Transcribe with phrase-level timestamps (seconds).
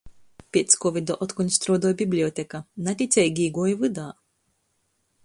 [0.55, 2.63] Piec kovida otkon struodoj biblioteka.
[2.89, 4.07] Naticeigi īguoju vydā.